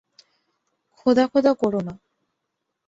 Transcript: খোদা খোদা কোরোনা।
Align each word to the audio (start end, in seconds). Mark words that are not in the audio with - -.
খোদা 0.97 1.25
খোদা 1.31 1.51
কোরোনা। 1.53 1.93